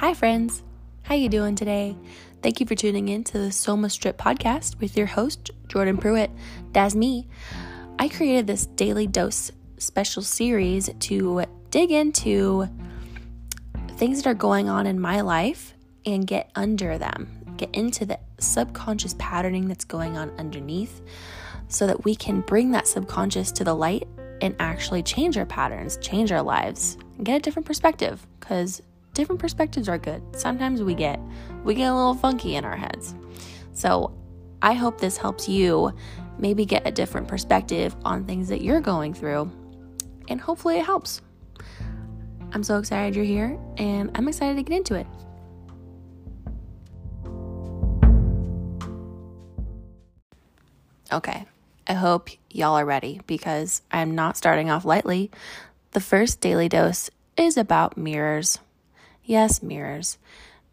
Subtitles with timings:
[0.00, 0.62] Hi friends.
[1.02, 1.94] How you doing today?
[2.42, 6.30] Thank you for tuning in to the Sohma Stripped podcast with your host Jordan Pruitt.
[6.72, 7.28] That's me.
[7.98, 12.66] I created this daily dose special series to dig into
[13.98, 15.74] things that are going on in my life
[16.06, 21.02] and get under them, get into the subconscious patterning that's going on underneath
[21.68, 24.08] so that we can bring that subconscious to the light
[24.40, 28.80] and actually change our patterns, change our lives, and get a different perspective because
[29.14, 30.22] different perspectives are good.
[30.36, 31.20] Sometimes we get
[31.64, 33.14] we get a little funky in our heads.
[33.72, 34.12] So,
[34.62, 35.92] I hope this helps you
[36.38, 39.50] maybe get a different perspective on things that you're going through
[40.28, 41.20] and hopefully it helps.
[42.52, 45.06] I'm so excited you're here and I'm excited to get into it.
[51.12, 51.44] Okay,
[51.88, 55.30] I hope y'all are ready because I'm not starting off lightly.
[55.90, 58.60] The first daily dose is about mirrors.
[59.30, 60.18] Yes, mirrors.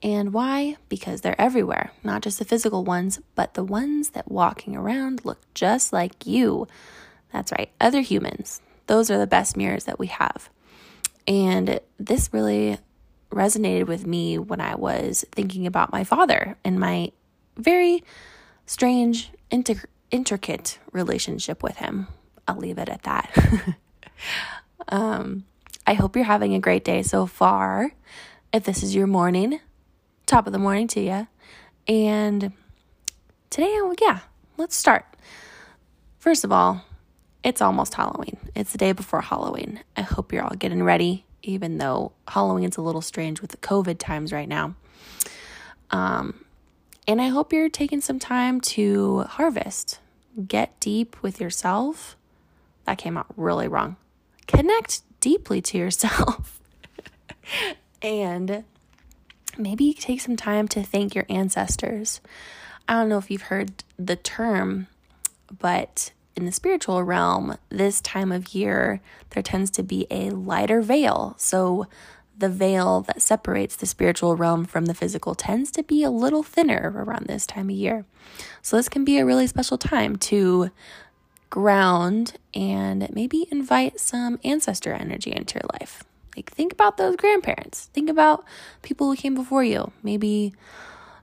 [0.01, 0.77] And why?
[0.89, 5.37] Because they're everywhere, not just the physical ones, but the ones that walking around look
[5.53, 6.67] just like you.
[7.31, 8.63] That's right, other humans.
[8.87, 10.49] Those are the best mirrors that we have.
[11.27, 12.79] And this really
[13.29, 17.11] resonated with me when I was thinking about my father and my
[17.57, 18.03] very
[18.65, 22.07] strange, intricate relationship with him.
[22.47, 23.75] I'll leave it at that.
[24.87, 25.43] um,
[25.85, 27.91] I hope you're having a great day so far.
[28.53, 29.59] If this is your morning,
[30.25, 31.27] top of the morning to you.
[31.87, 32.53] And
[33.49, 34.19] today, yeah,
[34.55, 35.05] let's start.
[36.17, 36.81] First of all,
[37.43, 38.37] it's almost Halloween.
[38.55, 39.81] It's the day before Halloween.
[39.95, 43.97] I hope you're all getting ready, even though Halloween's a little strange with the COVID
[43.99, 44.75] times right now.
[45.91, 46.45] Um,
[47.07, 49.99] and I hope you're taking some time to harvest,
[50.47, 52.15] get deep with yourself.
[52.85, 53.97] That came out really wrong.
[54.47, 56.59] Connect deeply to yourself.
[58.01, 58.63] and
[59.57, 62.21] maybe take some time to thank your ancestors.
[62.87, 64.87] I don't know if you've heard the term,
[65.59, 69.01] but in the spiritual realm, this time of year,
[69.31, 71.35] there tends to be a lighter veil.
[71.37, 71.87] So
[72.37, 76.43] the veil that separates the spiritual realm from the physical tends to be a little
[76.43, 78.05] thinner around this time of year.
[78.61, 80.69] So, this can be a really special time to
[81.49, 86.03] ground and maybe invite some ancestor energy into your life.
[86.37, 88.45] Like, think about those grandparents, think about
[88.83, 89.91] people who came before you.
[90.03, 90.53] Maybe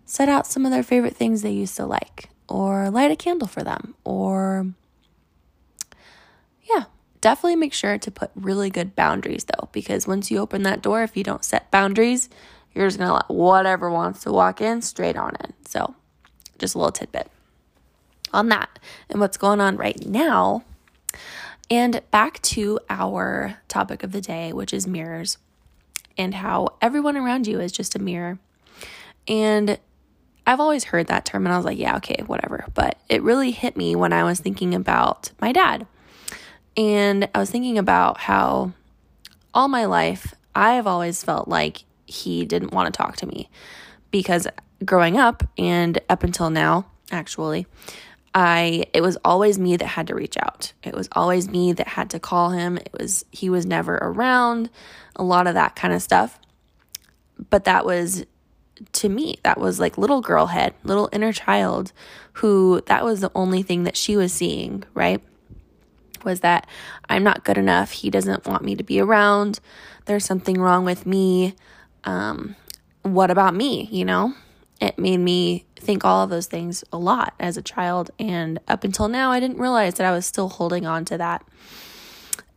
[0.05, 3.47] set out some of their favorite things they used to like, or light a candle
[3.47, 4.67] for them, or
[6.65, 6.85] yeah,
[7.21, 11.05] definitely make sure to put really good boundaries though, because once you open that door,
[11.05, 12.29] if you don't set boundaries,
[12.75, 15.53] you're just gonna let whatever wants to walk in straight on in.
[15.65, 15.95] So,
[16.59, 17.31] just a little tidbit
[18.33, 20.65] on that and what's going on right now.
[21.71, 25.39] And back to our topic of the day, which is mirrors
[26.17, 28.39] and how everyone around you is just a mirror.
[29.27, 29.79] And
[30.47, 32.67] I've always heard that term and I was like, yeah, okay, whatever.
[32.75, 35.87] But it really hit me when I was thinking about my dad.
[36.77, 38.73] And I was thinking about how
[39.55, 43.49] all my life I have always felt like he didn't want to talk to me
[44.11, 44.47] because
[44.85, 47.67] growing up and up until now, actually,
[48.35, 50.73] I it was always me that had to reach out.
[50.83, 52.79] It was always me that had to call him.
[52.79, 54.71] It was he was never around,
[55.17, 56.39] a lot of that kind of stuff.
[57.51, 58.25] But that was
[58.93, 61.93] to me, that was like little girl head, little inner child
[62.35, 65.23] who that was the only thing that she was seeing, right?
[66.25, 66.67] was that
[67.09, 67.93] I'm not good enough.
[67.93, 69.61] He doesn't want me to be around.
[70.07, 71.55] There's something wrong with me.
[72.05, 72.57] Um,
[73.03, 73.89] what about me?
[73.91, 74.35] You know,
[74.81, 78.11] it made me think all of those things a lot as a child.
[78.19, 81.45] And up until now, I didn't realize that I was still holding on to that.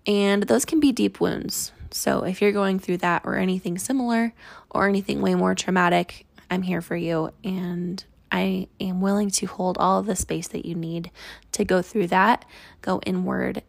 [0.05, 1.71] And those can be deep wounds.
[1.91, 4.33] So if you're going through that or anything similar
[4.69, 7.31] or anything way more traumatic, I'm here for you.
[7.43, 11.11] And I am willing to hold all of the space that you need
[11.53, 12.45] to go through that,
[12.81, 13.63] go inward,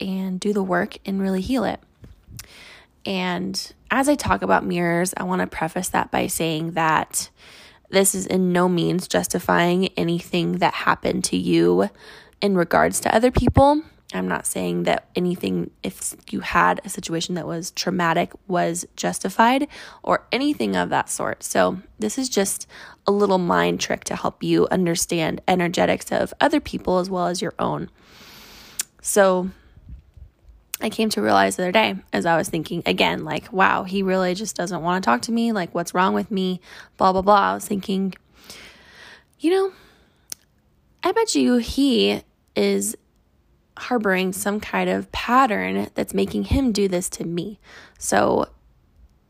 [0.00, 1.80] and do the work and really heal it.
[3.04, 7.30] And as I talk about mirrors, I want to preface that by saying that
[7.90, 11.88] this is in no means justifying anything that happened to you
[12.40, 13.82] in regards to other people.
[14.14, 19.68] I'm not saying that anything, if you had a situation that was traumatic, was justified
[20.02, 21.42] or anything of that sort.
[21.42, 22.66] So, this is just
[23.06, 27.42] a little mind trick to help you understand energetics of other people as well as
[27.42, 27.90] your own.
[29.02, 29.50] So,
[30.80, 34.02] I came to realize the other day as I was thinking again, like, wow, he
[34.02, 35.52] really just doesn't want to talk to me.
[35.52, 36.60] Like, what's wrong with me?
[36.96, 37.50] Blah, blah, blah.
[37.50, 38.14] I was thinking,
[39.40, 39.72] you know,
[41.02, 42.22] I bet you he
[42.54, 42.96] is
[43.76, 47.58] harboring some kind of pattern that's making him do this to me.
[47.98, 48.48] So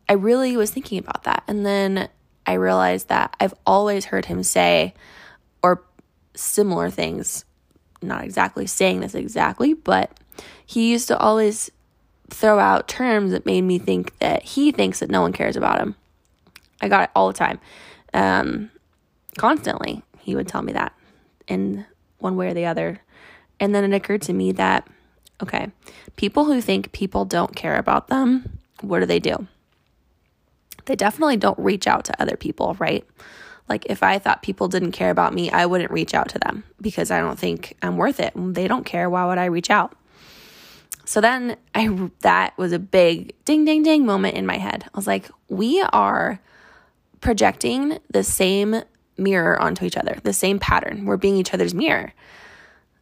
[0.08, 1.44] I really was thinking about that.
[1.46, 2.08] And then
[2.46, 4.94] I realized that I've always heard him say,
[5.62, 5.84] or
[6.34, 7.44] similar things,
[8.00, 10.18] not exactly saying this exactly, but
[10.68, 11.70] he used to always
[12.28, 15.80] throw out terms that made me think that he thinks that no one cares about
[15.80, 15.94] him.
[16.82, 17.58] I got it all the time.
[18.12, 18.70] Um,
[19.38, 20.92] constantly, he would tell me that
[21.46, 21.86] in
[22.18, 23.00] one way or the other.
[23.58, 24.86] And then it occurred to me that,
[25.42, 25.68] okay,
[26.16, 29.46] people who think people don't care about them, what do they do?
[30.84, 33.06] They definitely don't reach out to other people, right?
[33.70, 36.64] Like if I thought people didn't care about me, I wouldn't reach out to them
[36.78, 38.34] because I don't think I'm worth it.
[38.36, 39.08] They don't care.
[39.08, 39.94] Why would I reach out?
[41.08, 44.84] So then I that was a big ding ding ding moment in my head.
[44.84, 46.38] I was like, we are
[47.22, 48.82] projecting the same
[49.16, 51.06] mirror onto each other, the same pattern.
[51.06, 52.12] We're being each other's mirror.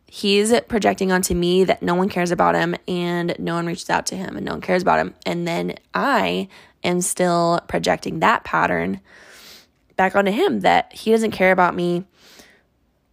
[0.06, 4.06] He's projecting onto me that no one cares about him and no one reaches out
[4.06, 5.12] to him and no one cares about him.
[5.26, 6.46] And then I
[6.84, 9.00] am still projecting that pattern
[9.96, 12.04] back onto him that he doesn't care about me.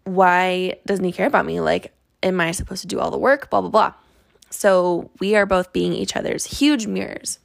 [0.04, 1.62] Why doesn't he care about me?
[1.62, 3.50] Like, am I supposed to do all the work?
[3.50, 3.94] Blah, blah, blah.
[4.54, 7.40] So we are both being each other's huge mirrors.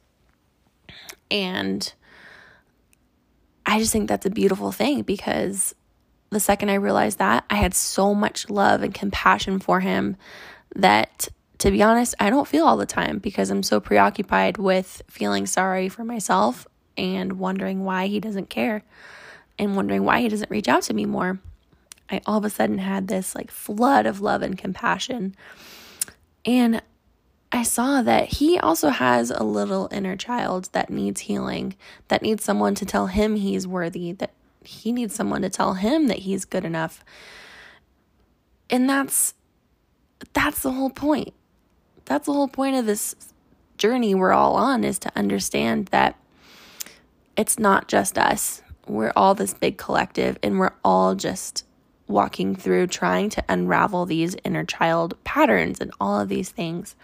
[1.31, 1.91] And
[3.65, 5.73] I just think that's a beautiful thing because
[6.29, 10.17] the second I realized that, I had so much love and compassion for him
[10.75, 11.27] that,
[11.57, 15.47] to be honest, I don't feel all the time because I'm so preoccupied with feeling
[15.47, 18.83] sorry for myself and wondering why he doesn't care
[19.57, 21.39] and wondering why he doesn't reach out to me more.
[22.09, 25.35] I all of a sudden had this like flood of love and compassion.
[26.45, 26.81] And
[27.51, 31.75] I saw that he also has a little inner child that needs healing,
[32.07, 36.07] that needs someone to tell him he's worthy, that he needs someone to tell him
[36.07, 37.03] that he's good enough.
[38.69, 39.33] And that's
[40.33, 41.33] that's the whole point.
[42.05, 43.15] That's the whole point of this
[43.77, 46.19] journey we're all on is to understand that
[47.35, 48.61] it's not just us.
[48.87, 51.65] We're all this big collective and we're all just
[52.09, 56.95] walking through trying to unravel these inner child patterns and all of these things.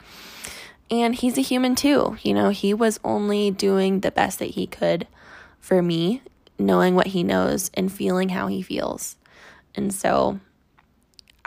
[0.92, 2.18] And he's a human too.
[2.24, 5.08] You know, he was only doing the best that he could
[5.60, 6.22] for me,
[6.60, 9.16] knowing what he knows and feeling how he feels.
[9.76, 10.40] And so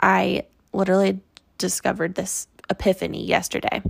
[0.01, 1.19] I literally
[1.57, 3.81] discovered this epiphany yesterday.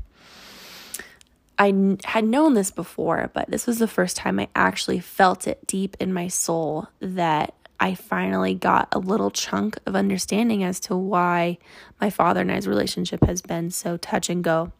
[1.57, 5.67] I had known this before, but this was the first time I actually felt it
[5.67, 10.95] deep in my soul that I finally got a little chunk of understanding as to
[10.95, 11.57] why
[12.01, 14.71] my father and I's relationship has been so touch and go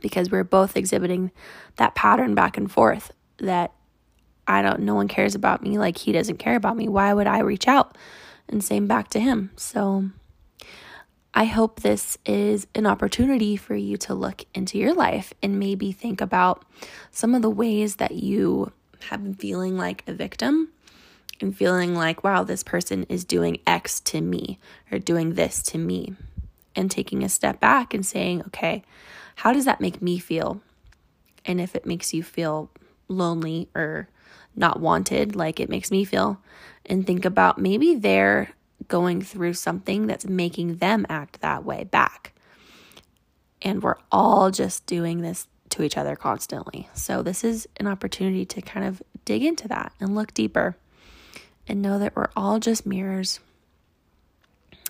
[0.00, 1.30] because we're both exhibiting
[1.76, 3.72] that pattern back and forth that
[4.46, 6.88] I don't, no one cares about me like he doesn't care about me.
[6.88, 7.96] Why would I reach out?
[8.48, 9.50] And same back to him.
[9.56, 10.08] So
[11.34, 15.92] I hope this is an opportunity for you to look into your life and maybe
[15.92, 16.64] think about
[17.10, 18.72] some of the ways that you
[19.10, 20.70] have been feeling like a victim
[21.40, 24.58] and feeling like, wow, this person is doing X to me
[24.90, 26.14] or doing this to me.
[26.74, 28.84] And taking a step back and saying, okay,
[29.36, 30.60] how does that make me feel?
[31.44, 32.70] And if it makes you feel
[33.08, 34.08] lonely or
[34.54, 36.40] not wanted, like it makes me feel,
[36.86, 38.50] and think about maybe they're
[38.86, 42.32] going through something that's making them act that way back.
[43.60, 46.88] And we're all just doing this to each other constantly.
[46.94, 50.76] So, this is an opportunity to kind of dig into that and look deeper
[51.68, 53.40] and know that we're all just mirrors.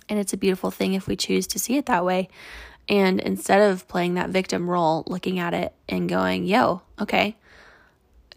[0.08, 2.28] And it's a beautiful thing if we choose to see it that way.
[2.88, 7.36] And instead of playing that victim role, looking at it and going, yo, okay,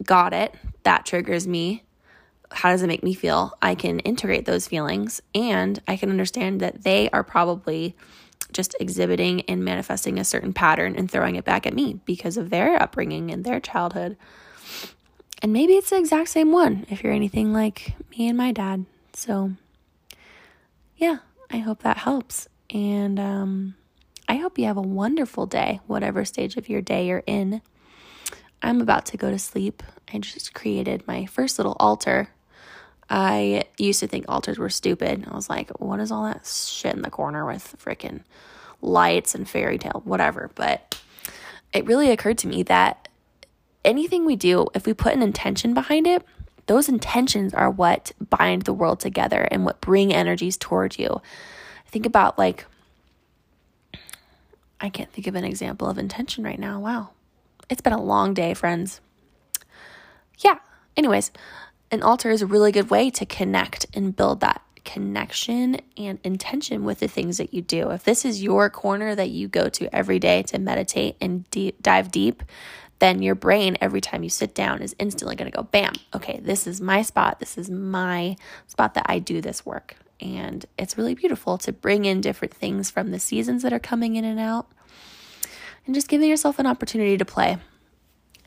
[0.02, 0.54] got it.
[0.82, 1.84] That triggers me.
[2.50, 3.56] How does it make me feel?
[3.62, 7.96] I can integrate those feelings and I can understand that they are probably
[8.52, 12.50] just exhibiting and manifesting a certain pattern and throwing it back at me because of
[12.50, 14.18] their upbringing and their childhood.
[15.42, 18.86] And maybe it's the exact same one if you're anything like me and my dad.
[19.12, 19.52] So,
[20.96, 21.18] yeah,
[21.50, 22.48] I hope that helps.
[22.70, 23.74] And, um,
[24.28, 27.60] I hope you have a wonderful day, whatever stage of your day you're in.
[28.62, 29.82] I'm about to go to sleep.
[30.14, 32.30] I just created my first little altar.
[33.10, 35.26] I used to think altars were stupid.
[35.28, 38.22] I was like, what is all that shit in the corner with freaking
[38.80, 40.50] lights and fairy tale, whatever.
[40.54, 40.98] But
[41.72, 43.01] it really occurred to me that
[43.84, 46.24] anything we do, if we put an intention behind it,
[46.66, 51.20] those intentions are what bind the world together and what bring energies towards you.
[51.86, 52.66] Think about like
[54.80, 56.80] I can't think of an example of intention right now.
[56.80, 57.10] Wow.
[57.68, 59.00] It's been a long day, friends.
[60.38, 60.58] Yeah.
[60.96, 61.30] Anyways,
[61.92, 66.84] an altar is a really good way to connect and build that connection and intention
[66.84, 67.90] with the things that you do.
[67.90, 71.44] If this is your corner that you go to every day to meditate and
[71.80, 72.42] dive deep,
[73.02, 76.38] then your brain, every time you sit down, is instantly going to go, bam, okay,
[76.40, 77.40] this is my spot.
[77.40, 78.36] This is my
[78.68, 79.96] spot that I do this work.
[80.20, 84.14] And it's really beautiful to bring in different things from the seasons that are coming
[84.14, 84.70] in and out
[85.84, 87.58] and just giving yourself an opportunity to play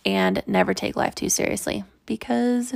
[0.05, 2.75] and never take life too seriously because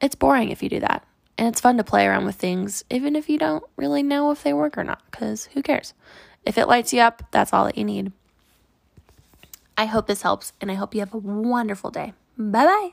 [0.00, 1.06] it's boring if you do that.
[1.36, 4.42] And it's fun to play around with things, even if you don't really know if
[4.42, 5.92] they work or not, because who cares?
[6.46, 8.12] If it lights you up, that's all that you need.
[9.78, 12.12] I hope this helps, and I hope you have a wonderful day.
[12.36, 12.90] Bye bye.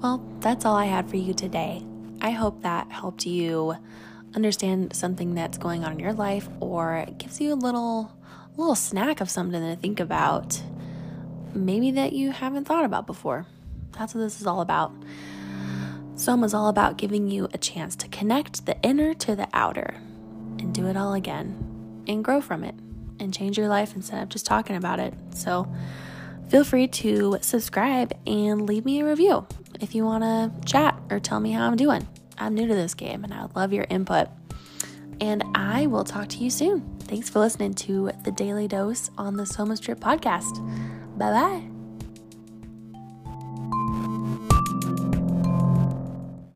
[0.00, 1.82] Well, that's all I had for you today.
[2.20, 3.74] I hope that helped you
[4.36, 8.12] understand something that's going on in your life or gives you a little
[8.56, 10.62] little snack of something to think about
[11.54, 13.46] maybe that you haven't thought about before.
[13.98, 14.92] That's what this is all about.
[16.18, 19.94] Sohma is all about giving you a chance to connect the inner to the outer
[20.58, 22.74] and do it all again and grow from it
[23.20, 25.14] and change your life instead of just talking about it.
[25.32, 25.72] So
[26.48, 29.46] feel free to subscribe and leave me a review
[29.80, 32.08] if you want to chat or tell me how I'm doing.
[32.36, 34.26] I'm new to this game and I would love your input.
[35.20, 36.98] And I will talk to you soon.
[36.98, 40.58] Thanks for listening to the Daily Dose on the Sohma Stripped podcast.
[41.16, 41.77] Bye bye.